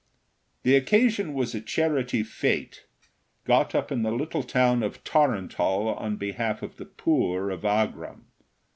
The 0.63 0.75
occasion 0.75 1.35
was 1.35 1.53
a 1.53 1.61
charity 1.61 2.23
fête 2.23 2.79
got 3.43 3.75
up 3.75 3.91
in 3.91 4.01
the 4.01 4.11
little 4.11 4.41
town 4.41 4.81
of 4.81 5.03
Torrantal 5.03 5.89
on 5.95 6.15
behalf 6.15 6.63
of 6.63 6.77
the 6.77 6.85
poor 6.85 7.51
of 7.51 7.61
Agram. 7.63 8.23